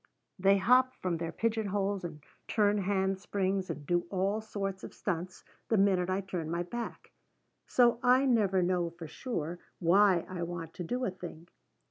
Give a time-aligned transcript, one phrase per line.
[0.39, 4.95] They hop from their pigeon holes and turn hand springs and do all sorts of
[4.95, 7.11] stunts the minute I turn my back.
[7.67, 11.49] So I never know for sure why I want to do a thing.